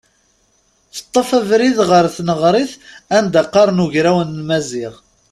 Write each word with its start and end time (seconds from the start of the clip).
Teṭṭef 0.95 1.29
abrid 1.39 1.77
ɣer 1.89 2.05
tneɣrit 2.15 2.73
anda 3.15 3.41
qqaren 3.47 3.83
ugraw 3.85 4.17
n 4.23 4.35
Maziɣ. 4.47 4.93